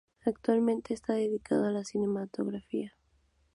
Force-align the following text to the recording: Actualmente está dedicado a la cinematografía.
Actualmente 0.25 0.95
está 0.95 1.13
dedicado 1.13 1.65
a 1.67 1.71
la 1.71 1.83
cinematografía. 1.83 2.95